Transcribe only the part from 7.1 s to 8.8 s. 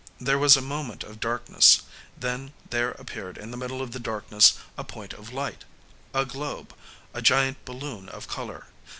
a giant balloon of color.